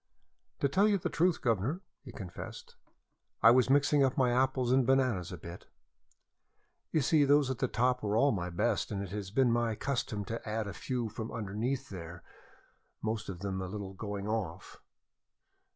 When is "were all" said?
8.01-8.31